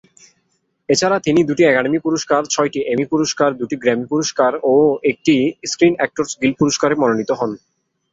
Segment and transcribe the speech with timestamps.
[0.89, 5.35] এছাড়া তিনি দুটি একাডেমি পুরস্কার, ছয়টি এমি পুরস্কার, দুটি গ্র্যামি পুরস্কার এবং একটি
[5.63, 7.51] স্ক্রিন অ্যাক্টরস গিল্ড পুরস্কারে মনোনীত হন।